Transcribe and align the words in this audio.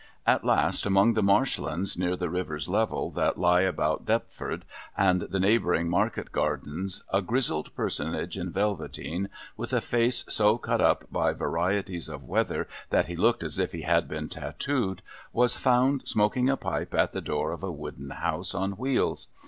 At 0.25 0.43
last, 0.43 0.87
among 0.87 1.13
the 1.13 1.21
marsh 1.21 1.59
lands 1.59 1.95
near 1.95 2.15
the 2.15 2.31
river's 2.31 2.67
level, 2.67 3.11
that 3.11 3.37
lie 3.37 3.61
about 3.61 4.03
Deptford 4.07 4.65
and 4.97 5.21
the 5.21 5.39
neighbouring 5.39 5.89
market 5.91 6.31
gardens, 6.31 7.03
a 7.13 7.21
Grizzled 7.21 7.75
Personage 7.75 8.35
in 8.35 8.51
velveteen, 8.51 9.29
with 9.55 9.73
a 9.73 9.79
face 9.79 10.25
so 10.27 10.57
cut 10.57 10.81
up 10.81 11.05
by 11.11 11.33
varieties 11.33 12.09
of 12.09 12.23
weather 12.23 12.67
that 12.89 13.05
he 13.05 13.15
looked 13.15 13.43
as 13.43 13.59
if 13.59 13.73
he 13.73 13.83
had 13.83 14.07
been 14.07 14.27
tattooed, 14.27 15.03
was 15.33 15.55
found 15.55 16.01
smoking 16.07 16.49
a 16.49 16.57
pipe 16.57 16.95
at 16.95 17.13
the 17.13 17.21
door 17.21 17.51
of 17.51 17.61
a 17.61 17.71
wooden 17.71 18.09
house 18.09 18.55
on 18.55 18.71
wheels. 18.71 19.27